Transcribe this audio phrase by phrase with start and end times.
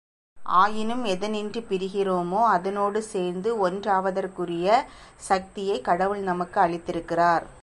[0.43, 4.81] ஆயினும் எதனின்று பிரிகிறேமோ அதனோடு சேர்ந்து ஒன்றாவதற்குகுரிய
[5.17, 7.45] சக்தியைக் கடவுள் நமக்கு அளித்திருக்கிறார்.